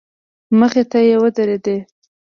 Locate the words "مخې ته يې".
0.59-1.15